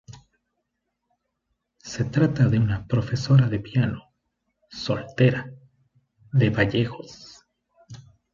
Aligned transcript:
Se 1.77 2.05
trata 2.05 2.47
de 2.47 2.57
una 2.57 2.87
profesora 2.87 3.47
de 3.47 3.59
piano, 3.59 4.09
soltera, 4.67 5.51
de 6.31 6.49
Vallejos. 6.49 7.43